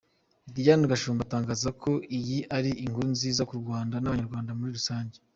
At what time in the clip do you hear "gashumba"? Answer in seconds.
0.91-1.21